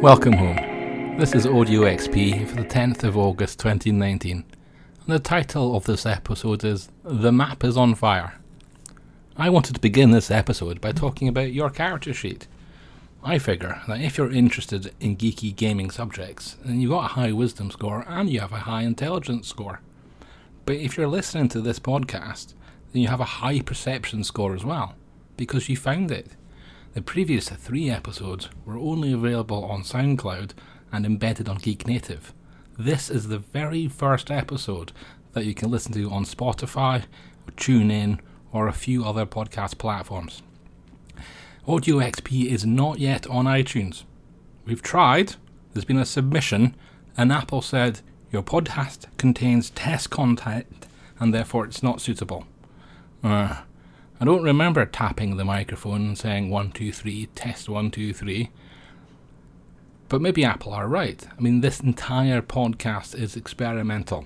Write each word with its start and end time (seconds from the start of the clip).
Welcome 0.00 0.34
home. 0.34 1.18
This 1.18 1.34
is 1.34 1.44
Audio 1.44 1.82
XP 1.82 2.46
for 2.46 2.54
the 2.54 2.64
10th 2.64 3.02
of 3.02 3.18
August 3.18 3.58
2019. 3.58 4.32
And 4.32 4.44
the 5.08 5.18
title 5.18 5.74
of 5.74 5.86
this 5.86 6.06
episode 6.06 6.62
is 6.62 6.88
The 7.02 7.32
Map 7.32 7.64
is 7.64 7.76
on 7.76 7.96
Fire. 7.96 8.34
I 9.36 9.50
wanted 9.50 9.74
to 9.74 9.80
begin 9.80 10.12
this 10.12 10.30
episode 10.30 10.80
by 10.80 10.92
talking 10.92 11.26
about 11.26 11.52
your 11.52 11.68
character 11.68 12.14
sheet. 12.14 12.46
I 13.24 13.40
figure 13.40 13.82
that 13.88 14.00
if 14.00 14.16
you're 14.16 14.30
interested 14.30 14.94
in 15.00 15.16
geeky 15.16 15.54
gaming 15.54 15.90
subjects, 15.90 16.56
then 16.64 16.80
you've 16.80 16.92
got 16.92 17.10
a 17.10 17.14
high 17.14 17.32
wisdom 17.32 17.72
score 17.72 18.04
and 18.06 18.30
you 18.30 18.38
have 18.38 18.52
a 18.52 18.58
high 18.58 18.82
intelligence 18.82 19.48
score. 19.48 19.80
But 20.64 20.76
if 20.76 20.96
you're 20.96 21.08
listening 21.08 21.48
to 21.48 21.60
this 21.60 21.80
podcast, 21.80 22.54
then 22.92 23.02
you 23.02 23.08
have 23.08 23.20
a 23.20 23.24
high 23.24 23.62
perception 23.62 24.22
score 24.22 24.54
as 24.54 24.64
well, 24.64 24.94
because 25.36 25.68
you 25.68 25.76
found 25.76 26.12
it. 26.12 26.28
The 26.94 27.02
previous 27.02 27.48
three 27.48 27.90
episodes 27.90 28.48
were 28.64 28.78
only 28.78 29.12
available 29.12 29.64
on 29.64 29.82
SoundCloud 29.82 30.52
and 30.90 31.04
embedded 31.04 31.48
on 31.48 31.58
Geek 31.58 31.86
Native. 31.86 32.32
This 32.78 33.10
is 33.10 33.28
the 33.28 33.38
very 33.38 33.88
first 33.88 34.30
episode 34.30 34.92
that 35.32 35.44
you 35.44 35.54
can 35.54 35.70
listen 35.70 35.92
to 35.92 36.10
on 36.10 36.24
Spotify, 36.24 37.04
TuneIn, 37.56 38.20
or 38.52 38.66
a 38.66 38.72
few 38.72 39.04
other 39.04 39.26
podcast 39.26 39.78
platforms. 39.78 40.42
Audio 41.66 41.98
XP 41.98 42.46
is 42.46 42.64
not 42.64 42.98
yet 42.98 43.26
on 43.26 43.44
iTunes. 43.44 44.04
We've 44.64 44.82
tried, 44.82 45.34
there's 45.72 45.84
been 45.84 45.98
a 45.98 46.06
submission, 46.06 46.74
and 47.16 47.30
Apple 47.30 47.60
said 47.60 48.00
your 48.32 48.42
podcast 48.42 49.06
contains 49.18 49.70
test 49.70 50.08
content 50.10 50.86
and 51.20 51.34
therefore 51.34 51.66
it's 51.66 51.82
not 51.82 52.00
suitable. 52.00 52.46
Uh, 53.22 53.62
I 54.20 54.24
don't 54.24 54.42
remember 54.42 54.84
tapping 54.84 55.36
the 55.36 55.44
microphone 55.44 56.06
and 56.06 56.18
saying 56.18 56.50
one, 56.50 56.72
two, 56.72 56.92
three, 56.92 57.26
test 57.36 57.68
one, 57.68 57.92
two, 57.92 58.12
three. 58.12 58.50
But 60.08 60.20
maybe 60.20 60.44
Apple 60.44 60.72
are 60.72 60.88
right. 60.88 61.24
I 61.36 61.40
mean, 61.40 61.60
this 61.60 61.80
entire 61.80 62.42
podcast 62.42 63.14
is 63.14 63.36
experimental. 63.36 64.24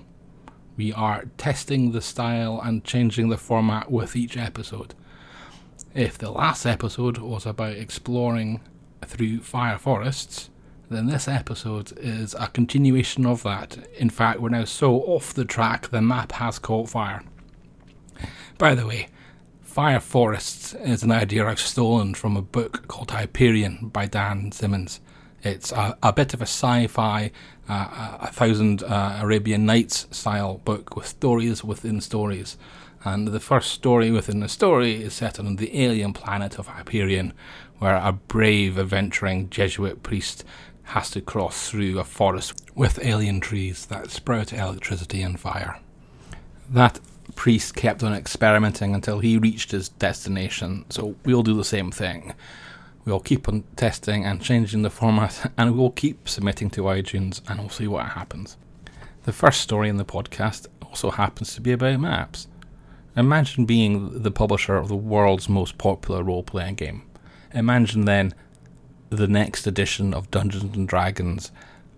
We 0.77 0.91
are 0.93 1.25
testing 1.37 1.91
the 1.91 2.01
style 2.01 2.59
and 2.63 2.83
changing 2.83 3.29
the 3.29 3.37
format 3.37 3.91
with 3.91 4.15
each 4.15 4.35
episode. 4.35 4.95
If 5.93 6.17
the 6.17 6.31
last 6.31 6.65
episode 6.65 7.19
was 7.19 7.45
about 7.45 7.73
exploring 7.73 8.61
through 9.05 9.41
fire 9.41 9.77
forests, 9.77 10.49
then 10.89 11.05
this 11.05 11.27
episode 11.27 11.91
is 11.97 12.33
a 12.39 12.47
continuation 12.47 13.27
of 13.27 13.43
that. 13.43 13.77
In 13.97 14.09
fact, 14.09 14.39
we're 14.39 14.49
now 14.49 14.65
so 14.65 14.95
off 15.01 15.35
the 15.35 15.45
track 15.45 15.89
the 15.89 16.01
map 16.01 16.31
has 16.33 16.57
caught 16.57 16.89
fire. 16.89 17.21
By 18.57 18.73
the 18.73 18.87
way, 18.87 19.09
Fire 19.73 19.99
Forests 19.99 20.75
is 20.75 21.01
an 21.01 21.11
idea 21.11 21.47
I've 21.47 21.59
stolen 21.59 22.13
from 22.13 22.37
a 22.37 22.43
book 22.43 22.87
called 22.87 23.09
Hyperion 23.09 23.89
by 23.91 24.05
Dan 24.05 24.51
Simmons. 24.51 25.01
It's 25.41 25.71
a, 25.71 25.97
a 26.03 26.13
bit 26.13 26.35
of 26.35 26.41
a 26.41 26.43
sci 26.43 26.85
fi, 26.85 27.31
uh, 27.67 28.17
a 28.19 28.31
thousand 28.31 28.83
uh, 28.83 29.17
Arabian 29.19 29.65
Nights 29.65 30.05
style 30.11 30.61
book 30.63 30.95
with 30.95 31.07
stories 31.07 31.63
within 31.63 32.01
stories. 32.01 32.55
And 33.03 33.29
the 33.29 33.39
first 33.39 33.71
story 33.71 34.11
within 34.11 34.41
the 34.41 34.47
story 34.47 35.01
is 35.01 35.15
set 35.15 35.39
on 35.39 35.55
the 35.55 35.81
alien 35.81 36.13
planet 36.13 36.59
of 36.59 36.67
Hyperion, 36.67 37.33
where 37.79 37.95
a 37.95 38.11
brave, 38.11 38.77
adventuring 38.77 39.49
Jesuit 39.49 40.03
priest 40.03 40.43
has 40.83 41.09
to 41.09 41.19
cross 41.21 41.71
through 41.71 41.97
a 41.97 42.03
forest 42.03 42.61
with 42.75 43.03
alien 43.03 43.39
trees 43.39 43.87
that 43.87 44.11
sprout 44.11 44.53
electricity 44.53 45.23
and 45.23 45.39
fire. 45.39 45.79
That 46.69 46.99
priest 47.35 47.75
kept 47.75 48.03
on 48.03 48.13
experimenting 48.13 48.95
until 48.95 49.19
he 49.19 49.37
reached 49.37 49.71
his 49.71 49.89
destination. 49.89 50.85
So 50.89 51.15
we'll 51.25 51.43
do 51.43 51.55
the 51.55 51.63
same 51.63 51.91
thing. 51.91 52.33
We'll 53.05 53.19
keep 53.19 53.49
on 53.49 53.63
testing 53.75 54.25
and 54.25 54.41
changing 54.41 54.81
the 54.81 54.89
format, 54.89 55.51
and 55.57 55.77
we'll 55.77 55.91
keep 55.91 56.29
submitting 56.29 56.69
to 56.71 56.83
iTunes, 56.83 57.41
and 57.49 57.59
we'll 57.59 57.69
see 57.69 57.87
what 57.87 58.05
happens. 58.05 58.57
The 59.23 59.33
first 59.33 59.61
story 59.61 59.89
in 59.89 59.97
the 59.97 60.05
podcast 60.05 60.67
also 60.85 61.11
happens 61.11 61.53
to 61.55 61.61
be 61.61 61.71
about 61.71 61.99
maps. 61.99 62.47
Imagine 63.15 63.65
being 63.65 64.23
the 64.23 64.31
publisher 64.31 64.75
of 64.75 64.87
the 64.87 64.95
world's 64.95 65.47
most 65.47 65.77
popular 65.77 66.23
role 66.23 66.43
playing 66.43 66.75
game. 66.75 67.03
Imagine 67.53 68.05
then 68.05 68.33
the 69.09 69.27
next 69.27 69.67
edition 69.67 70.13
of 70.13 70.31
Dungeons 70.31 70.75
and 70.75 70.87
Dragons 70.87 71.51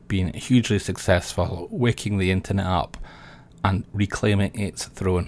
being 0.07 0.33
hugely 0.33 0.79
successful, 0.79 1.67
waking 1.71 2.17
the 2.17 2.31
internet 2.31 2.65
up, 2.65 2.97
and 3.65 3.83
reclaiming 3.93 4.53
its 4.53 4.85
throne. 4.85 5.27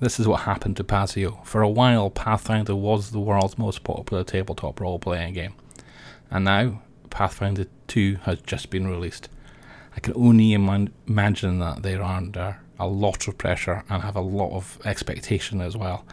This 0.00 0.18
is 0.18 0.26
what 0.26 0.40
happened 0.40 0.78
to 0.78 0.84
Paizo. 0.84 1.44
For 1.44 1.60
a 1.60 1.68
while, 1.68 2.08
Pathfinder 2.08 2.74
was 2.74 3.10
the 3.10 3.20
world's 3.20 3.58
most 3.58 3.84
popular 3.84 4.24
tabletop 4.24 4.80
role 4.80 4.98
playing 4.98 5.34
game. 5.34 5.52
And 6.30 6.46
now, 6.46 6.80
Pathfinder 7.10 7.66
2 7.88 8.20
has 8.22 8.40
just 8.40 8.70
been 8.70 8.88
released. 8.88 9.28
I 9.94 10.00
can 10.00 10.14
only 10.16 10.54
Im- 10.54 10.94
imagine 11.06 11.58
that 11.58 11.82
they're 11.82 12.02
under 12.02 12.58
a 12.78 12.86
lot 12.86 13.28
of 13.28 13.36
pressure 13.36 13.84
and 13.90 14.02
have 14.02 14.16
a 14.16 14.22
lot 14.22 14.56
of 14.56 14.78
expectation 14.86 15.60
as 15.60 15.76
well. 15.76 16.06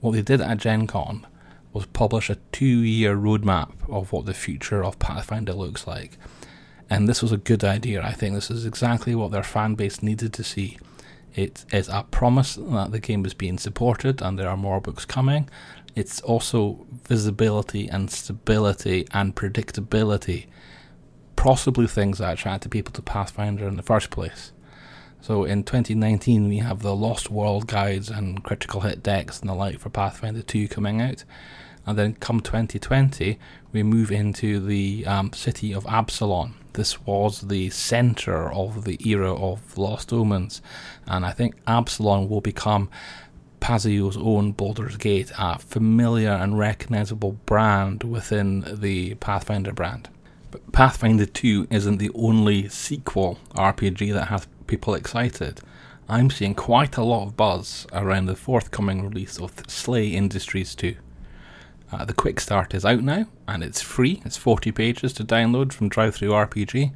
What 0.00 0.12
they 0.12 0.22
did 0.22 0.40
at 0.40 0.58
Gen 0.58 0.86
Con 0.86 1.26
was 1.72 1.86
publish 1.86 2.30
a 2.30 2.36
two 2.52 2.66
year 2.66 3.16
roadmap 3.16 3.72
of 3.88 4.12
what 4.12 4.26
the 4.26 4.34
future 4.34 4.84
of 4.84 5.00
Pathfinder 5.00 5.54
looks 5.54 5.84
like. 5.84 6.16
And 6.88 7.08
this 7.08 7.22
was 7.22 7.32
a 7.32 7.38
good 7.38 7.64
idea. 7.64 8.04
I 8.04 8.12
think 8.12 8.36
this 8.36 8.52
is 8.52 8.66
exactly 8.66 9.16
what 9.16 9.32
their 9.32 9.42
fan 9.42 9.74
base 9.74 10.00
needed 10.00 10.32
to 10.34 10.44
see. 10.44 10.78
It 11.34 11.64
is 11.72 11.88
a 11.88 12.06
promise 12.10 12.56
that 12.56 12.92
the 12.92 13.00
game 13.00 13.24
is 13.24 13.34
being 13.34 13.58
supported 13.58 14.20
and 14.20 14.38
there 14.38 14.48
are 14.48 14.56
more 14.56 14.80
books 14.80 15.04
coming. 15.04 15.48
It's 15.94 16.20
also 16.20 16.86
visibility 17.06 17.88
and 17.88 18.10
stability 18.10 19.06
and 19.12 19.34
predictability, 19.34 20.46
possibly 21.36 21.86
things 21.86 22.18
that 22.18 22.34
attracted 22.34 22.70
people 22.70 22.92
to 22.94 23.02
Pathfinder 23.02 23.66
in 23.66 23.76
the 23.76 23.82
first 23.82 24.10
place. 24.10 24.52
So 25.20 25.44
in 25.44 25.62
2019, 25.62 26.48
we 26.48 26.58
have 26.58 26.82
the 26.82 26.96
Lost 26.96 27.30
World 27.30 27.68
guides 27.68 28.10
and 28.10 28.42
critical 28.42 28.80
hit 28.80 29.02
decks 29.02 29.40
and 29.40 29.48
the 29.48 29.54
like 29.54 29.78
for 29.78 29.88
Pathfinder 29.88 30.42
2 30.42 30.68
coming 30.68 31.00
out. 31.00 31.24
And 31.86 31.98
then 31.98 32.14
come 32.14 32.40
2020, 32.40 33.38
we 33.72 33.82
move 33.82 34.10
into 34.10 34.60
the 34.60 35.06
um, 35.06 35.32
city 35.32 35.72
of 35.72 35.86
Absalom. 35.86 36.56
This 36.74 37.04
was 37.04 37.42
the 37.42 37.68
center 37.70 38.50
of 38.50 38.84
the 38.84 38.98
era 39.06 39.34
of 39.34 39.76
Lost 39.76 40.12
Omens, 40.12 40.62
and 41.06 41.26
I 41.26 41.32
think 41.32 41.56
Absalom 41.66 42.28
will 42.28 42.40
become 42.40 42.88
Paizo's 43.60 44.16
own 44.16 44.52
Baldur's 44.52 44.96
Gate, 44.96 45.30
a 45.38 45.58
familiar 45.58 46.30
and 46.30 46.58
recognizable 46.58 47.32
brand 47.46 48.04
within 48.04 48.64
the 48.80 49.14
Pathfinder 49.16 49.72
brand. 49.72 50.08
But 50.50 50.72
Pathfinder 50.72 51.26
2 51.26 51.68
isn't 51.70 51.98
the 51.98 52.10
only 52.14 52.68
sequel 52.68 53.38
RPG 53.54 54.12
that 54.14 54.28
has 54.28 54.48
people 54.66 54.94
excited. 54.94 55.60
I'm 56.08 56.30
seeing 56.30 56.54
quite 56.54 56.96
a 56.96 57.04
lot 57.04 57.26
of 57.26 57.36
buzz 57.36 57.86
around 57.92 58.26
the 58.26 58.34
forthcoming 58.34 59.02
release 59.02 59.38
of 59.38 59.54
SLA 59.56 60.12
Industries 60.12 60.74
2. 60.74 60.96
Uh, 61.92 62.04
the 62.06 62.14
quick 62.14 62.40
start 62.40 62.72
is 62.72 62.86
out 62.86 63.02
now 63.02 63.26
and 63.46 63.62
it's 63.62 63.82
free. 63.82 64.22
It's 64.24 64.38
40 64.38 64.72
pages 64.72 65.12
to 65.14 65.24
download 65.24 65.72
from 65.72 65.90
DriveThruRPG. 65.90 66.92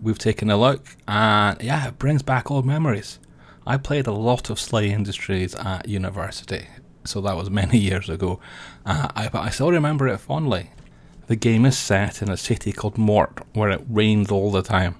We've 0.00 0.18
taken 0.18 0.48
a 0.50 0.56
look 0.56 0.96
and 1.06 1.60
yeah, 1.62 1.88
it 1.88 1.98
brings 1.98 2.22
back 2.22 2.50
old 2.50 2.64
memories. 2.64 3.18
I 3.66 3.76
played 3.76 4.06
a 4.06 4.12
lot 4.12 4.48
of 4.48 4.56
SLA 4.58 4.88
Industries 4.88 5.54
at 5.54 5.86
university, 5.86 6.66
so 7.04 7.20
that 7.20 7.36
was 7.36 7.50
many 7.50 7.78
years 7.90 8.08
ago. 8.08 8.40
Uh, 8.86 9.08
I, 9.14 9.28
but 9.28 9.40
I 9.40 9.50
still 9.50 9.70
remember 9.70 10.08
it 10.08 10.18
fondly. 10.18 10.70
The 11.26 11.36
game 11.36 11.66
is 11.66 11.78
set 11.78 12.22
in 12.22 12.30
a 12.30 12.36
city 12.36 12.72
called 12.72 12.98
Mort, 12.98 13.42
where 13.52 13.70
it 13.70 13.82
rains 13.88 14.30
all 14.32 14.50
the 14.50 14.62
time, 14.62 14.96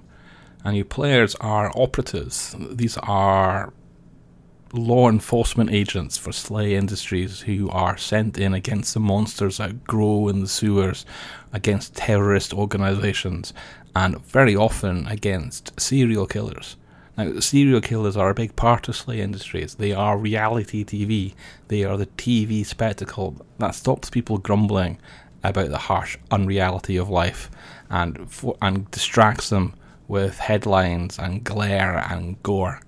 and 0.63 0.77
you 0.77 0.85
players 0.85 1.35
are 1.41 1.71
operatives. 1.75 2.55
These 2.57 2.97
are 2.99 3.73
law 4.73 5.09
enforcement 5.09 5.71
agents 5.71 6.17
for 6.17 6.31
SLA 6.31 6.71
Industries 6.71 7.41
who 7.41 7.69
are 7.69 7.97
sent 7.97 8.37
in 8.37 8.53
against 8.53 8.93
the 8.93 8.99
monsters 8.99 9.57
that 9.57 9.83
grow 9.83 10.27
in 10.27 10.41
the 10.41 10.47
sewers, 10.47 11.05
against 11.53 11.95
terrorist 11.95 12.53
organizations, 12.53 13.53
and 13.95 14.19
very 14.25 14.55
often 14.55 15.07
against 15.07 15.79
serial 15.79 16.25
killers. 16.25 16.77
Now, 17.17 17.39
serial 17.39 17.81
killers 17.81 18.15
are 18.15 18.29
a 18.29 18.35
big 18.35 18.55
part 18.55 18.87
of 18.87 18.95
Slay 18.95 19.19
Industries. 19.19 19.75
They 19.75 19.91
are 19.91 20.17
reality 20.17 20.85
TV. 20.85 21.33
They 21.67 21.83
are 21.83 21.97
the 21.97 22.05
TV 22.07 22.65
spectacle 22.65 23.45
that 23.59 23.75
stops 23.75 24.09
people 24.09 24.37
grumbling 24.37 24.97
about 25.43 25.69
the 25.69 25.77
harsh 25.77 26.17
unreality 26.29 26.97
of 26.97 27.09
life 27.09 27.49
and 27.89 28.29
and 28.61 28.89
distracts 28.91 29.49
them 29.49 29.73
with 30.07 30.37
headlines 30.39 31.19
and 31.19 31.43
glare 31.43 31.97
and 32.09 32.41
gore. 32.43 32.81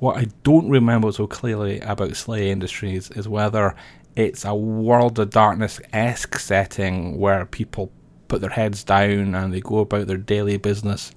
What 0.00 0.16
I 0.16 0.26
don't 0.44 0.70
remember 0.70 1.12
so 1.12 1.26
clearly 1.26 1.78
about 1.80 2.10
SLA 2.10 2.46
Industries 2.46 3.10
is 3.10 3.28
whether 3.28 3.76
it's 4.16 4.46
a 4.46 4.54
World 4.54 5.18
of 5.18 5.28
Darkness 5.28 5.78
esque 5.92 6.38
setting 6.38 7.18
where 7.18 7.44
people 7.44 7.92
put 8.26 8.40
their 8.40 8.50
heads 8.50 8.82
down 8.82 9.34
and 9.34 9.52
they 9.52 9.60
go 9.60 9.80
about 9.80 10.06
their 10.06 10.16
daily 10.16 10.56
business 10.56 11.12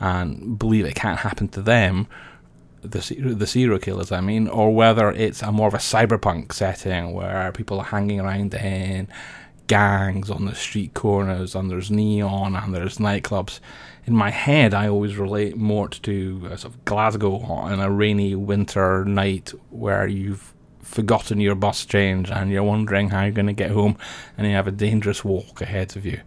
and 0.00 0.58
believe 0.58 0.84
it 0.84 0.96
can't 0.96 1.20
happen 1.20 1.46
to 1.48 1.62
them, 1.62 2.08
the 2.82 2.98
the 3.34 3.46
serial 3.46 3.78
killers, 3.78 4.10
I 4.10 4.20
mean, 4.20 4.48
or 4.48 4.74
whether 4.74 5.10
it's 5.12 5.42
a 5.42 5.52
more 5.52 5.68
of 5.68 5.74
a 5.74 5.78
cyberpunk 5.78 6.52
setting 6.52 7.12
where 7.12 7.52
people 7.52 7.78
are 7.78 7.84
hanging 7.84 8.20
around 8.20 8.54
in 8.54 9.06
gangs 9.68 10.30
on 10.30 10.46
the 10.46 10.54
street 10.54 10.94
corners, 10.94 11.54
and 11.54 11.70
there's 11.70 11.90
neon, 11.90 12.56
and 12.56 12.74
there's 12.74 12.98
nightclubs. 12.98 13.60
In 14.06 14.14
my 14.14 14.30
head, 14.30 14.72
I 14.72 14.86
always 14.86 15.16
relate 15.16 15.56
more 15.56 15.88
to 15.88 16.42
uh, 16.44 16.56
sort 16.56 16.74
of 16.74 16.84
Glasgow 16.84 17.40
on 17.40 17.80
a 17.80 17.90
rainy 17.90 18.36
winter 18.36 19.04
night 19.04 19.52
where 19.70 20.06
you've 20.06 20.54
forgotten 20.80 21.40
your 21.40 21.56
bus 21.56 21.84
change 21.84 22.30
and 22.30 22.48
you're 22.48 22.62
wondering 22.62 23.08
how 23.08 23.22
you're 23.22 23.32
going 23.32 23.48
to 23.48 23.52
get 23.52 23.72
home, 23.72 23.98
and 24.38 24.46
you 24.46 24.52
have 24.54 24.68
a 24.68 24.70
dangerous 24.70 25.24
walk 25.24 25.60
ahead 25.60 25.96
of 25.96 26.06
you. 26.06 26.20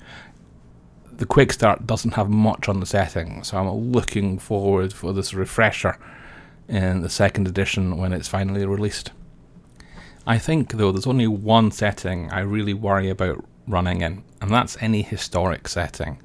The 1.13 1.25
quick 1.25 1.53
start 1.53 1.87
doesn't 1.87 2.15
have 2.15 2.29
much 2.29 2.67
on 2.67 2.81
the 2.81 2.85
setting, 2.85 3.43
so 3.43 3.57
I'm 3.57 3.91
looking 3.93 4.39
forward 4.39 4.91
for 4.91 5.13
this 5.13 5.33
refresher 5.33 5.97
in 6.67 6.99
the 6.99 7.09
second 7.09 7.47
edition 7.47 7.95
when 7.95 8.11
it's 8.11 8.27
finally 8.27 8.65
released. 8.65 9.11
I 10.27 10.37
think, 10.37 10.73
though, 10.73 10.91
there's 10.91 11.07
only 11.07 11.27
one 11.27 11.71
setting 11.71 12.29
I 12.29 12.41
really 12.41 12.73
worry 12.73 13.09
about 13.09 13.45
running 13.67 14.01
in, 14.01 14.23
and 14.41 14.51
that's 14.51 14.77
any 14.81 15.01
historic 15.01 15.69
setting. 15.69 16.21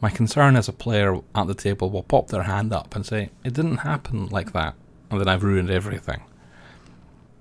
My 0.00 0.10
concern 0.10 0.56
as 0.56 0.68
a 0.68 0.72
player 0.72 1.20
at 1.34 1.46
the 1.46 1.54
table 1.54 1.90
will 1.90 2.04
pop 2.04 2.28
their 2.28 2.44
hand 2.44 2.72
up 2.72 2.94
and 2.94 3.04
say, 3.04 3.30
It 3.44 3.54
didn't 3.54 3.78
happen 3.78 4.28
like 4.28 4.52
that, 4.52 4.74
and 5.10 5.20
then 5.20 5.28
I've 5.28 5.42
ruined 5.42 5.70
everything. 5.70 6.22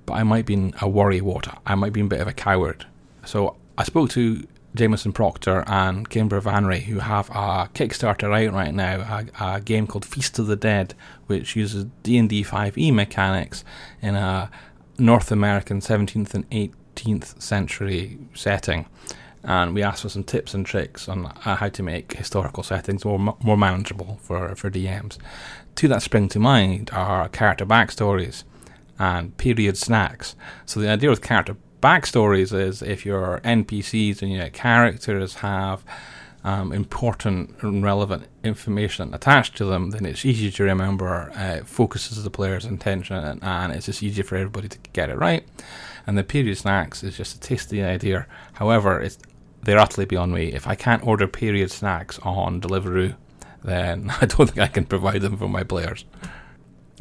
But 0.06 0.14
I 0.14 0.24
might 0.24 0.46
be 0.46 0.56
a 0.56 0.88
worrywart, 0.88 1.56
I 1.66 1.76
might 1.76 1.94
be 1.94 2.02
a 2.02 2.06
bit 2.06 2.22
of 2.22 2.28
a 2.28 2.34
coward. 2.34 2.86
So 3.26 3.58
I 3.78 3.84
spoke 3.84 4.10
to 4.12 4.48
Jameson 4.74 5.12
Proctor 5.12 5.64
and 5.68 6.10
Kimbra 6.10 6.42
Vanry, 6.42 6.84
who 6.84 7.00
have 7.00 7.30
a 7.30 7.70
Kickstarter 7.74 8.48
out 8.48 8.54
right 8.54 8.74
now, 8.74 9.26
a, 9.40 9.56
a 9.56 9.62
game 9.62 9.88
called 9.88 10.06
Feast 10.06 10.40
of 10.40 10.48
the 10.48 10.56
Dead, 10.56 10.94
which 11.26 11.56
uses 11.56 11.86
D&D 12.04 12.44
5e 12.44 12.94
mechanics 12.94 13.64
in 14.02 14.16
a 14.16 14.50
North 14.98 15.32
American 15.32 15.80
17th 15.80 16.34
and 16.34 16.50
18th 16.50 17.42
century 17.42 18.18
setting. 18.34 18.86
And 19.44 19.74
we 19.74 19.84
asked 19.84 20.02
for 20.02 20.10
some 20.10 20.24
tips 20.24 20.54
and 20.54 20.66
tricks 20.66 21.08
on 21.08 21.28
uh, 21.28 21.56
how 21.56 21.70
to 21.70 21.84
make 21.84 22.14
historical 22.14 22.64
settings 22.64 23.06
more 23.06 23.38
more 23.42 23.58
manageable 23.58 24.20
for, 24.22 24.56
for 24.56 24.70
DMs. 24.70 25.18
Two 25.76 25.88
that 25.88 26.02
spring 26.02 26.28
to 26.30 26.40
mind 26.40 26.90
are 26.92 27.30
character 27.30 27.66
backstories 27.66 28.44
and 29.00 29.38
period 29.38 29.78
snacks. 29.78 30.36
So 30.66 30.80
the 30.80 30.90
idea 30.90 31.10
with 31.10 31.22
character 31.22 31.56
backstories 31.82 32.54
is 32.54 32.82
if 32.82 33.06
your 33.06 33.40
NPCs 33.44 34.22
and 34.22 34.32
your 34.32 34.50
characters 34.50 35.36
have 35.36 35.84
um, 36.44 36.72
important 36.72 37.62
and 37.62 37.84
relevant 37.84 38.28
information 38.44 39.14
attached 39.14 39.58
to 39.58 39.66
them, 39.66 39.92
then 39.92 40.06
it's 40.06 40.26
easy 40.26 40.50
to 40.52 40.64
remember. 40.64 41.32
Uh, 41.36 41.58
it 41.58 41.68
focuses 41.68 42.24
the 42.24 42.30
player's 42.30 42.66
attention, 42.66 43.18
and, 43.18 43.44
and, 43.44 43.74
it's 43.74 43.88
just 43.88 44.02
easier 44.02 44.24
for 44.24 44.38
everybody 44.38 44.70
to 44.70 44.78
get 44.94 45.10
it 45.10 45.18
right. 45.18 45.44
And 46.08 46.18
the 46.18 46.24
period 46.24 46.58
snacks 46.58 47.04
is 47.04 47.18
just 47.18 47.36
a 47.36 47.40
tasty 47.40 47.84
idea. 47.84 48.26
However, 48.54 49.00
it's 49.00 49.20
they're 49.62 49.78
utterly 49.78 50.06
beyond 50.06 50.34
me. 50.34 50.54
If 50.54 50.66
I 50.66 50.76
can't 50.76 51.06
order 51.06 51.28
period 51.28 51.70
snacks 51.70 52.18
on 52.20 52.62
Deliveroo, 52.62 53.16
then 53.64 54.12
I 54.22 54.26
don't 54.26 54.48
think 54.48 54.60
I 54.60 54.68
can 54.68 54.86
provide 54.86 55.22
them 55.22 55.38
for 55.38 55.50
my 55.50 55.64
players. 55.64 56.06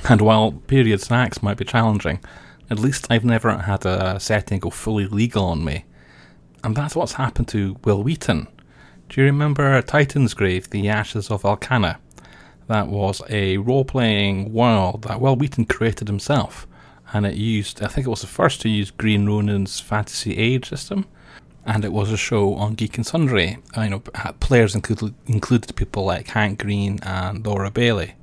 And 0.09 0.21
while 0.21 0.53
period 0.53 1.01
snacks 1.01 1.43
might 1.43 1.57
be 1.57 1.65
challenging, 1.65 2.19
at 2.69 2.79
least 2.79 3.07
I've 3.09 3.25
never 3.25 3.57
had 3.57 3.87
a 3.87 4.19
setting 4.21 4.59
go 4.59 4.71
fully 4.71 5.07
legal 5.07 5.45
on 5.45 5.65
me. 5.65 5.85
And 6.65 6.75
that's 6.75 6.97
what's 6.97 7.13
happened 7.13 7.49
to 7.49 7.77
Wil 7.85 8.03
Wheaton 8.03 8.49
do 9.09 9.21
you 9.21 9.27
remember 9.27 9.81
Titansgrave, 9.83 10.71
The 10.71 10.89
Ashes 10.89 11.31
of 11.31 11.43
Valkana? 11.43 11.99
That 12.67 12.89
was 12.89 13.23
a 13.31 13.59
role 13.59 13.85
playing 13.85 14.53
world 14.53 15.03
that 15.03 15.21
Wil 15.21 15.37
Wheaton 15.37 15.67
created 15.67 16.09
himself. 16.09 16.67
And 17.13 17.25
it 17.25 17.35
used, 17.35 17.83
I 17.83 17.89
think 17.89 18.07
it 18.07 18.11
was 18.11 18.21
the 18.21 18.27
first 18.27 18.61
to 18.63 18.69
use 18.69 18.91
Green 18.91 19.27
Ronin's 19.27 19.81
Fantasy 19.81 20.37
Age 20.37 20.69
system. 20.69 21.07
And 21.65 21.85
it 21.85 21.93
was 21.93 22.13
a 22.13 22.17
show 22.17 22.55
on 22.55 22.75
Geek 22.75 22.97
and 22.97 23.07
Sundry. 23.07 23.59
Uh, 23.77 23.83
you 23.83 23.91
know, 23.91 24.01
players 24.41 24.75
included, 24.75 25.15
included 25.27 25.75
people 25.75 26.05
like 26.05 26.29
Hank 26.29 26.61
Green 26.61 26.99
and 27.03 27.45
Laura 27.45 27.71
Bailey. 27.71 28.15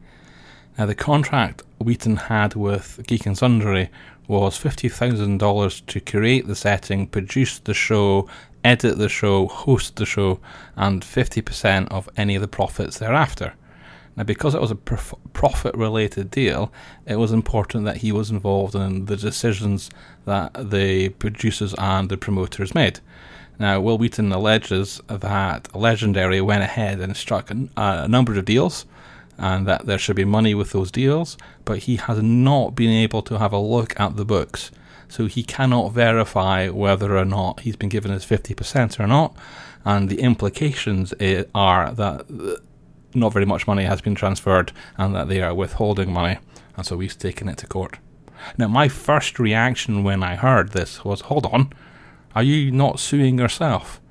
Now, 0.77 0.85
the 0.85 0.95
contract 0.95 1.61
Wheaton 1.79 2.15
had 2.15 2.55
with 2.55 2.99
Geek 3.05 3.25
and 3.25 3.37
Sundry 3.37 3.89
was 4.27 4.57
$50,000 4.57 5.85
to 5.85 5.99
create 5.99 6.47
the 6.47 6.55
setting, 6.55 7.07
produce 7.07 7.59
the 7.59 7.73
show, 7.73 8.27
edit 8.63 8.97
the 8.97 9.09
show, 9.09 9.47
host 9.47 9.97
the 9.97 10.05
show, 10.05 10.39
and 10.75 11.01
50% 11.01 11.89
of 11.89 12.09
any 12.15 12.35
of 12.35 12.41
the 12.41 12.47
profits 12.47 12.99
thereafter. 12.99 13.53
Now, 14.15 14.23
because 14.23 14.53
it 14.53 14.61
was 14.61 14.71
a 14.71 14.75
prof- 14.75 15.15
profit 15.33 15.75
related 15.75 16.29
deal, 16.29 16.71
it 17.05 17.15
was 17.15 17.31
important 17.31 17.85
that 17.85 17.97
he 17.97 18.11
was 18.11 18.29
involved 18.29 18.75
in 18.75 19.05
the 19.05 19.17
decisions 19.17 19.89
that 20.25 20.53
the 20.69 21.09
producers 21.09 21.73
and 21.77 22.09
the 22.09 22.17
promoters 22.17 22.75
made. 22.75 22.99
Now, 23.59 23.79
Wil 23.79 23.97
Wheaton 23.97 24.31
alleges 24.31 25.01
that 25.07 25.75
Legendary 25.75 26.41
went 26.41 26.63
ahead 26.63 26.99
and 26.99 27.15
struck 27.15 27.51
a, 27.51 27.67
a 27.77 28.07
number 28.07 28.37
of 28.37 28.45
deals 28.45 28.85
and 29.37 29.67
that 29.67 29.85
there 29.85 29.97
should 29.97 30.15
be 30.15 30.25
money 30.25 30.53
with 30.53 30.71
those 30.71 30.91
deals, 30.91 31.37
but 31.65 31.79
he 31.79 31.95
has 31.95 32.21
not 32.21 32.75
been 32.75 32.91
able 32.91 33.23
to 33.23 33.39
have 33.39 33.53
a 33.53 33.57
look 33.57 33.99
at 33.99 34.15
the 34.15 34.25
books 34.25 34.71
so 35.13 35.27
he 35.27 35.43
cannot 35.43 35.91
verify 35.91 36.69
whether 36.69 37.15
or 37.15 37.23
not 37.25 37.59
he's 37.59 37.75
been 37.75 37.89
given 37.89 38.11
his 38.11 38.25
50% 38.25 38.99
or 38.99 39.05
not. 39.05 39.35
And 39.85 40.09
the 40.09 40.19
implications 40.19 41.13
eh, 41.19 41.43
are 41.53 41.91
that 41.91 42.25
not 43.15 43.33
very 43.33 43.45
much 43.45 43.67
money 43.67 43.83
has 43.85 44.01
been 44.01 44.15
transferred 44.15 44.71
and 44.97 45.15
that 45.15 45.27
they 45.27 45.41
are 45.41 45.53
withholding 45.53 46.11
money. 46.11 46.39
And 46.75 46.85
so 46.85 46.99
he's 46.99 47.15
taken 47.15 47.47
it 47.47 47.57
to 47.59 47.67
court. 47.67 47.99
Now, 48.57 48.67
my 48.67 48.87
first 48.87 49.39
reaction 49.39 50.03
when 50.03 50.23
I 50.23 50.35
heard 50.35 50.71
this 50.71 51.05
was 51.05 51.21
hold 51.21 51.45
on, 51.47 51.71
are 52.35 52.43
you 52.43 52.71
not 52.71 52.99
suing 52.99 53.37
yourself? 53.37 54.01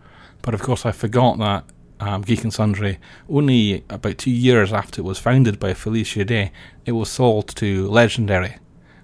But 0.43 0.55
of 0.55 0.63
course, 0.63 0.87
I 0.87 0.93
forgot 0.93 1.39
that 1.39 1.65
um, 2.01 2.23
Geek 2.23 2.43
and 2.43 2.53
Sundry, 2.53 2.99
only 3.29 3.85
about 3.89 4.19
two 4.19 4.31
years 4.31 4.73
after 4.73 5.01
it 5.01 5.05
was 5.05 5.19
founded 5.19 5.61
by 5.61 5.75
Felicia 5.75 6.25
Day, 6.25 6.53
it 6.85 6.93
was 6.93 7.09
sold 7.09 7.49
to 7.57 7.89
Legendary. 7.89 8.57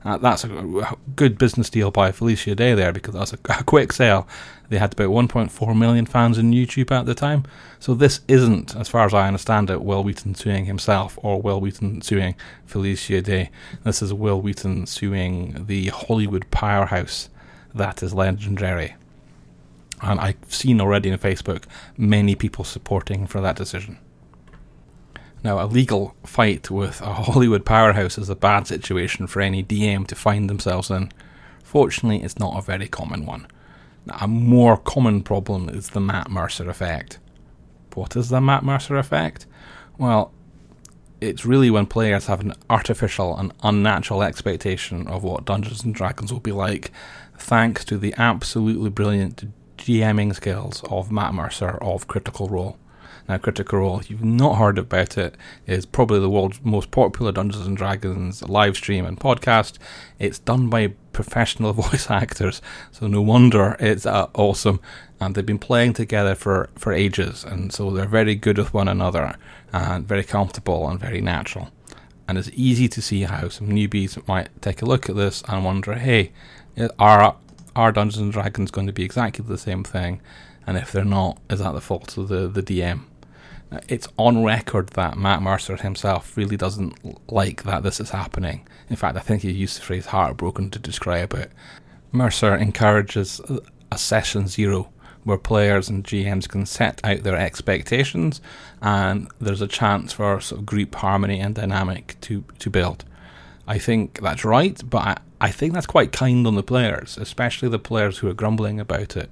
Uh, 0.04 0.16
that's 0.16 0.44
a 0.44 0.96
good 1.16 1.38
business 1.38 1.68
deal 1.68 1.90
by 1.90 2.12
Felicia 2.12 2.54
Day 2.54 2.74
there 2.74 2.92
because 2.92 3.14
that's 3.14 3.32
a, 3.32 3.38
a, 3.60 3.64
quick 3.64 3.92
sale. 3.92 4.28
They 4.68 4.78
had 4.78 4.92
about 4.92 5.08
1.4 5.08 5.76
million 5.76 6.06
fans 6.06 6.38
in 6.38 6.52
YouTube 6.52 6.90
at 6.92 7.06
the 7.06 7.14
time. 7.14 7.44
So 7.80 7.94
this 7.94 8.20
isn't, 8.28 8.76
as 8.76 8.88
far 8.88 9.06
as 9.06 9.14
I 9.14 9.26
understand 9.26 9.70
it, 9.70 9.82
Wil 9.82 10.04
Wheaton 10.04 10.34
suing 10.34 10.66
himself 10.66 11.18
or 11.22 11.40
Wil 11.40 11.60
Wheaton 11.60 12.02
suing 12.02 12.34
Felicia 12.66 13.22
Day. 13.22 13.50
This 13.82 14.02
is 14.02 14.12
Wil 14.12 14.40
Wheaton 14.40 14.86
suing 14.86 15.66
the 15.66 15.88
Hollywood 15.88 16.50
powerhouse 16.50 17.28
that 17.74 18.02
is 18.02 18.14
legendary. 18.14 18.94
And 20.02 20.20
I've 20.20 20.36
seen 20.48 20.80
already 20.80 21.10
on 21.10 21.18
Facebook 21.18 21.64
many 21.96 22.34
people 22.34 22.64
supporting 22.64 23.26
for 23.26 23.40
that 23.40 23.56
decision. 23.56 23.98
Now, 25.44 25.62
a 25.62 25.66
legal 25.66 26.14
fight 26.24 26.70
with 26.70 27.00
a 27.00 27.12
Hollywood 27.12 27.64
powerhouse 27.64 28.18
is 28.18 28.28
a 28.28 28.34
bad 28.34 28.66
situation 28.66 29.26
for 29.26 29.40
any 29.40 29.62
DM 29.62 30.06
to 30.08 30.14
find 30.14 30.50
themselves 30.50 30.90
in. 30.90 31.12
Fortunately, 31.62 32.22
it's 32.22 32.38
not 32.38 32.58
a 32.58 32.62
very 32.62 32.88
common 32.88 33.24
one. 33.24 33.46
A 34.20 34.26
more 34.26 34.76
common 34.76 35.22
problem 35.22 35.68
is 35.68 35.90
the 35.90 36.00
Matt 36.00 36.30
Mercer 36.30 36.68
effect. 36.68 37.18
What 37.94 38.16
is 38.16 38.30
the 38.30 38.40
Matt 38.40 38.64
Mercer 38.64 38.96
effect? 38.96 39.46
Well, 39.96 40.32
it's 41.20 41.44
really 41.44 41.70
when 41.70 41.86
players 41.86 42.26
have 42.26 42.40
an 42.40 42.54
artificial 42.70 43.36
and 43.36 43.52
unnatural 43.62 44.22
expectation 44.22 45.06
of 45.08 45.24
what 45.24 45.44
Dungeons 45.44 45.84
and 45.84 45.94
Dragons 45.94 46.32
will 46.32 46.40
be 46.40 46.52
like, 46.52 46.92
thanks 47.36 47.84
to 47.86 47.98
the 47.98 48.14
absolutely 48.16 48.90
brilliant 48.90 49.52
GMing 49.76 50.34
skills 50.34 50.82
of 50.90 51.10
Matt 51.12 51.34
Mercer 51.34 51.76
of 51.82 52.06
Critical 52.06 52.48
Role. 52.48 52.78
Now, 53.28 53.36
Critical 53.36 53.80
Role, 53.80 54.00
if 54.00 54.10
you've 54.10 54.24
not 54.24 54.56
heard 54.56 54.78
about 54.78 55.18
it, 55.18 55.36
is 55.66 55.84
probably 55.84 56.18
the 56.18 56.30
world's 56.30 56.60
most 56.64 56.90
popular 56.90 57.30
Dungeons 57.30 57.66
and 57.66 57.76
Dragons 57.76 58.42
live 58.48 58.74
stream 58.76 59.04
and 59.04 59.20
podcast. 59.20 59.76
It's 60.18 60.38
done 60.38 60.70
by 60.70 60.94
professional 61.12 61.72
voice 61.74 62.10
actors, 62.10 62.62
so 62.90 63.06
no 63.06 63.20
wonder 63.20 63.76
it's 63.78 64.06
uh, 64.06 64.28
awesome. 64.34 64.80
And 65.20 65.34
they've 65.34 65.44
been 65.44 65.58
playing 65.58 65.92
together 65.92 66.34
for, 66.34 66.70
for 66.76 66.92
ages, 66.92 67.44
and 67.44 67.70
so 67.70 67.90
they're 67.90 68.06
very 68.06 68.34
good 68.34 68.56
with 68.56 68.72
one 68.72 68.88
another, 68.88 69.36
and 69.72 70.08
very 70.08 70.24
comfortable 70.24 70.88
and 70.88 70.98
very 70.98 71.20
natural. 71.20 71.70
And 72.26 72.38
it's 72.38 72.50
easy 72.54 72.88
to 72.88 73.02
see 73.02 73.22
how 73.22 73.48
some 73.48 73.68
newbies 73.68 74.26
might 74.26 74.48
take 74.62 74.80
a 74.80 74.86
look 74.86 75.10
at 75.10 75.16
this 75.16 75.42
and 75.48 75.64
wonder, 75.64 75.94
hey, 75.94 76.32
are 76.98 77.36
are 77.76 77.92
Dungeons 77.92 78.22
and 78.22 78.32
Dragons 78.32 78.70
going 78.70 78.86
to 78.86 78.92
be 78.92 79.04
exactly 79.04 79.44
the 79.44 79.58
same 79.58 79.84
thing? 79.84 80.20
And 80.66 80.76
if 80.76 80.92
they're 80.92 81.04
not, 81.04 81.38
is 81.48 81.60
that 81.60 81.72
the 81.72 81.80
fault 81.80 82.16
of 82.16 82.28
the, 82.28 82.48
the 82.48 82.62
DM? 82.62 83.02
It's 83.88 84.08
on 84.16 84.44
record 84.44 84.88
that 84.90 85.18
Matt 85.18 85.42
Mercer 85.42 85.76
himself 85.76 86.36
really 86.36 86.56
doesn't 86.56 87.30
like 87.30 87.64
that 87.64 87.82
this 87.82 88.00
is 88.00 88.10
happening. 88.10 88.66
In 88.88 88.96
fact, 88.96 89.16
I 89.16 89.20
think 89.20 89.42
he 89.42 89.50
used 89.50 89.78
the 89.78 89.82
phrase 89.82 90.06
heartbroken 90.06 90.70
to 90.70 90.78
describe 90.78 91.34
it. 91.34 91.50
Mercer 92.10 92.54
encourages 92.54 93.40
a 93.90 93.98
session 93.98 94.48
zero 94.48 94.90
where 95.24 95.36
players 95.36 95.90
and 95.90 96.04
GMs 96.04 96.48
can 96.48 96.64
set 96.64 97.00
out 97.04 97.22
their 97.22 97.36
expectations 97.36 98.40
and 98.80 99.28
there's 99.40 99.60
a 99.60 99.66
chance 99.66 100.14
for 100.14 100.40
sort 100.40 100.60
of 100.60 100.66
group 100.66 100.94
harmony 100.94 101.38
and 101.38 101.54
dynamic 101.54 102.16
to, 102.22 102.44
to 102.58 102.70
build. 102.70 103.04
I 103.66 103.78
think 103.78 104.22
that's 104.22 104.46
right, 104.46 104.80
but 104.88 104.98
I, 104.98 105.16
I 105.40 105.50
think 105.50 105.74
that's 105.74 105.86
quite 105.86 106.12
kind 106.12 106.46
on 106.46 106.54
the 106.54 106.62
players, 106.62 107.18
especially 107.18 107.68
the 107.68 107.78
players 107.78 108.18
who 108.18 108.28
are 108.28 108.34
grumbling 108.34 108.80
about 108.80 109.16
it 109.16 109.30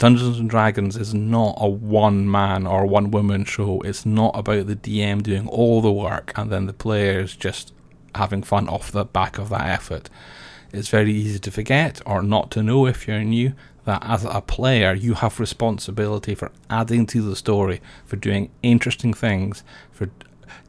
Dungeons 0.00 0.38
and 0.38 0.48
Dragons 0.48 0.96
is 0.96 1.12
not 1.12 1.58
a 1.58 1.68
one 1.68 2.28
man 2.30 2.66
or 2.66 2.86
one 2.86 3.10
woman 3.10 3.44
show. 3.44 3.82
It's 3.82 4.06
not 4.06 4.30
about 4.34 4.66
the 4.66 4.74
DM 4.74 5.22
doing 5.22 5.46
all 5.46 5.82
the 5.82 5.92
work 5.92 6.32
and 6.36 6.50
then 6.50 6.64
the 6.64 6.72
players 6.72 7.36
just 7.36 7.74
having 8.14 8.42
fun 8.42 8.66
off 8.66 8.90
the 8.90 9.04
back 9.04 9.36
of 9.36 9.50
that 9.50 9.68
effort. 9.68 10.08
It's 10.72 10.88
very 10.88 11.12
easy 11.12 11.38
to 11.40 11.50
forget 11.50 12.00
or 12.06 12.22
not 12.22 12.50
to 12.52 12.62
know 12.62 12.86
if 12.86 13.06
you're 13.06 13.22
new 13.22 13.52
that 13.84 14.02
as 14.02 14.24
a 14.24 14.40
player 14.40 14.94
you 14.94 15.12
have 15.12 15.38
responsibility 15.38 16.34
for 16.34 16.50
adding 16.70 17.04
to 17.08 17.20
the 17.20 17.36
story, 17.36 17.82
for 18.06 18.16
doing 18.16 18.50
interesting 18.62 19.12
things, 19.12 19.62
for 19.92 20.08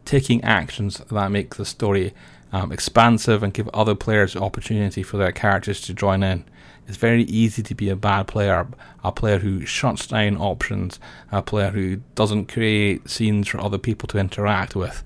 taking 0.03 0.43
actions 0.43 0.97
that 1.09 1.29
make 1.29 1.55
the 1.55 1.65
story 1.65 2.13
um, 2.51 2.71
expansive 2.71 3.43
and 3.43 3.53
give 3.53 3.69
other 3.69 3.95
players 3.95 4.35
opportunity 4.35 5.03
for 5.03 5.17
their 5.17 5.31
characters 5.31 5.81
to 5.81 5.93
join 5.93 6.23
in. 6.23 6.45
It's 6.87 6.97
very 6.97 7.23
easy 7.23 7.63
to 7.63 7.75
be 7.75 7.89
a 7.89 7.95
bad 7.95 8.27
player, 8.27 8.67
a 9.03 9.11
player 9.11 9.39
who 9.39 9.65
shuts 9.65 10.07
down 10.07 10.37
options, 10.37 10.99
a 11.31 11.41
player 11.41 11.69
who 11.69 11.97
doesn't 12.15 12.51
create 12.51 13.09
scenes 13.09 13.47
for 13.47 13.61
other 13.61 13.77
people 13.77 14.07
to 14.09 14.17
interact 14.17 14.75
with. 14.75 15.03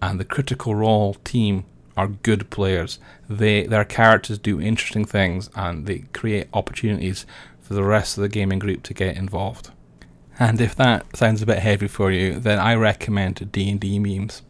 And 0.00 0.20
the 0.20 0.24
critical 0.24 0.74
role 0.74 1.14
team 1.24 1.64
are 1.96 2.08
good 2.08 2.50
players. 2.50 2.98
They 3.28 3.66
their 3.66 3.84
characters 3.84 4.38
do 4.38 4.60
interesting 4.60 5.04
things 5.04 5.50
and 5.56 5.86
they 5.86 6.00
create 6.12 6.48
opportunities 6.52 7.26
for 7.60 7.74
the 7.74 7.82
rest 7.82 8.16
of 8.16 8.22
the 8.22 8.28
gaming 8.28 8.58
group 8.58 8.82
to 8.84 8.94
get 8.94 9.16
involved. 9.16 9.70
And 10.38 10.60
if 10.60 10.76
that 10.76 11.16
sounds 11.16 11.40
a 11.40 11.46
bit 11.46 11.58
heavy 11.60 11.88
for 11.88 12.12
you, 12.12 12.38
then 12.38 12.58
I 12.58 12.74
recommend 12.74 13.50
D&D 13.50 13.98
memes. 13.98 14.42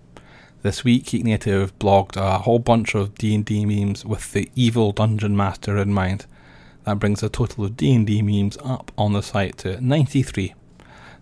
This 0.63 0.83
week, 0.83 1.07
Geek 1.07 1.23
Native 1.23 1.79
blogged 1.79 2.17
a 2.17 2.39
whole 2.39 2.59
bunch 2.59 2.95
of 2.95 3.15
D&D 3.15 3.67
memes 3.67 4.05
with 4.05 4.33
the 4.33 4.51
evil 4.57 4.91
dungeon 4.91 5.37
master 5.37 5.77
in 5.77 5.93
mind. 5.93 6.27
That 6.85 6.99
brings 6.99 7.21
the 7.21 7.29
total 7.29 7.65
of 7.67 7.77
D&D 7.77 8.23
memes 8.23 8.57
up 8.65 8.91
on 8.97 9.13
the 9.13 9.23
site 9.23 9.59
to 9.59 9.81
93. 9.81 10.55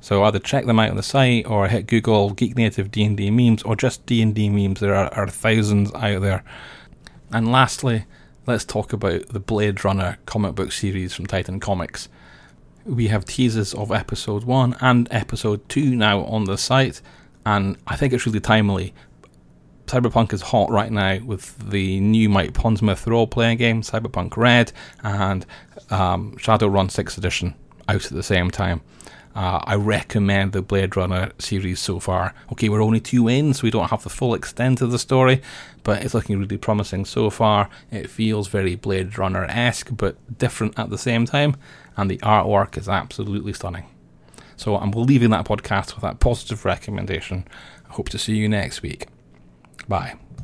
So 0.01 0.23
either 0.25 0.39
check 0.39 0.67
them 0.67 0.79
out 0.79 0.91
on 0.91 0.97
the 0.97 1.03
site 1.03 1.47
or 1.47 1.69
hit 1.69 1.87
Google 1.87 2.31
Geek 2.31 2.57
Native 2.57 2.91
D&D 2.91 3.31
memes 3.31 3.63
or 3.65 3.75
just 3.75 4.07
D&D 4.07 4.51
memes. 4.51 4.81
There 4.81 4.95
are, 4.95 5.13
are 5.13 5.29
thousands 5.29 5.93
out 5.95 6.23
there. 6.23 6.45
And 7.31 7.51
lastly, 7.51 8.05
let's 8.47 8.65
talk 8.65 8.93
about 8.93 9.29
the 9.29 9.41
Blade 9.41 9.85
Runner 9.85 10.19
comic 10.27 10.55
book 10.55 10.73
series 10.73 11.13
from 11.13 11.27
Titan 11.27 11.59
Comics. 11.61 12.09
We 12.85 13.09
have 13.09 13.25
teasers 13.25 13.75
of 13.75 13.91
episode 13.91 14.45
1 14.45 14.77
and 14.81 15.09
episode 15.11 15.69
2 15.69 15.97
now 15.97 16.21
on 16.25 16.45
the 16.45 16.57
site, 16.57 17.01
and 17.45 17.77
I 17.87 17.97
think 17.97 18.13
it's 18.13 18.27
really 18.27 18.41
timely 18.41 18.95
Cyberpunk 19.87 20.33
is 20.33 20.43
hot 20.43 20.71
right 20.71 20.91
now 20.91 21.19
with 21.25 21.71
the 21.71 22.01
new 22.01 22.29
Mike 22.29 22.53
Pondsmith 22.53 23.07
role 23.07 23.27
playing 23.27 23.59
game, 23.59 23.83
Cyberpunk 23.83 24.37
Red, 24.37 24.73
and 25.03 25.45
um, 25.91 26.37
Shadowrun 26.37 26.89
6th 26.89 27.19
Edition 27.19 27.55
out 27.89 28.07
at 28.07 28.13
the 28.13 28.23
same 28.23 28.51
time. 28.51 28.81
Uh, 29.35 29.61
I 29.65 29.75
recommend 29.75 30.53
the 30.53 30.63
Blade 30.63 30.97
Runner 30.97 31.33
series 31.39 31.81
so 31.81 31.99
far. 31.99 32.35
Okay, 32.53 32.69
we're 32.69 32.83
only 32.83 33.01
two 33.01 33.27
in, 33.27 33.53
so 33.53 33.65
we 33.65 33.71
don't 33.71 33.91
have 33.91 34.05
the 34.05 34.11
full 34.11 34.33
extent 34.33 34.81
of 34.81 34.93
the 34.93 34.99
story, 34.99 35.43
but 35.83 36.05
it's 36.05 36.15
looking 36.15 36.39
really 36.39 36.57
promising 36.57 37.05
so 37.05 37.31
far. 37.31 37.69
It 37.91 38.09
feels 38.09 38.47
very 38.47 38.77
Blade 38.77 39.19
Runner 39.19 39.45
esque, 39.47 39.91
but 39.97 40.17
different 40.39 40.79
at 40.79 40.89
the 40.89 40.99
same 40.99 41.27
time, 41.27 41.57
and 41.97 42.09
the 42.09 42.19
artwork 42.19 42.79
is 42.79 42.89
absolutely 42.89 43.53
stunning. 43.53 43.87
So 44.57 44.77
I'm 44.77 44.93
leaving 44.93 45.31
that 45.31 45.47
podcast 45.47 45.95
with 45.95 46.03
that 46.03 46.21
positive 46.21 46.65
recommendation. 46.65 47.47
I 47.91 47.95
hope 47.95 48.09
to 48.11 48.19
see 48.19 48.37
you 48.37 48.49
next 48.49 48.83
week. 48.83 49.09
Bye. 49.89 50.15